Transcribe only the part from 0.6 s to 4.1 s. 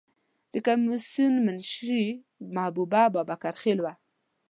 کمیسیون منشی محبوبه بابکر خیل وه.